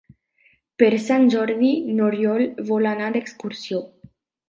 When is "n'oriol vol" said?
1.99-2.91